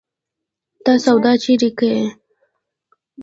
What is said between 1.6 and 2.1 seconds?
کيې؟